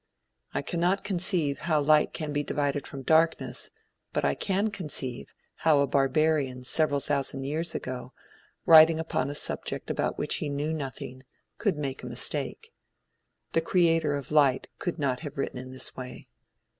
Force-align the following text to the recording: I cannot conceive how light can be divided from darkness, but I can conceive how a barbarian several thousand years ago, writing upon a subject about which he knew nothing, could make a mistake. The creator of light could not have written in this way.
I 0.51 0.63
cannot 0.63 1.03
conceive 1.03 1.59
how 1.59 1.79
light 1.79 2.11
can 2.11 2.33
be 2.33 2.41
divided 2.41 2.87
from 2.87 3.03
darkness, 3.03 3.69
but 4.13 4.25
I 4.25 4.33
can 4.33 4.71
conceive 4.71 5.35
how 5.57 5.79
a 5.79 5.85
barbarian 5.85 6.63
several 6.63 6.99
thousand 6.99 7.43
years 7.43 7.75
ago, 7.75 8.11
writing 8.65 8.99
upon 8.99 9.29
a 9.29 9.35
subject 9.35 9.91
about 9.91 10.17
which 10.17 10.37
he 10.37 10.49
knew 10.49 10.73
nothing, 10.73 11.21
could 11.59 11.77
make 11.77 12.01
a 12.01 12.07
mistake. 12.07 12.73
The 13.53 13.61
creator 13.61 14.15
of 14.15 14.31
light 14.31 14.69
could 14.79 14.97
not 14.97 15.19
have 15.19 15.37
written 15.37 15.59
in 15.59 15.71
this 15.71 15.95
way. 15.95 16.27